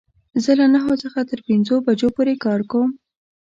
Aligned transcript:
زه 0.43 0.51
له 0.59 0.65
نهو 0.73 0.93
څخه 1.03 1.19
تر 1.29 1.39
پنځو 1.47 1.75
بجو 1.85 2.07
پوری 2.15 2.35
کار 2.45 2.61
کوم 2.71 2.89